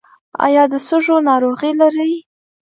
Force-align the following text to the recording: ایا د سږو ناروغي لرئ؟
ایا 0.45 0.63
د 0.71 0.73
سږو 0.87 1.17
ناروغي 1.29 1.71
لرئ؟ 1.81 2.13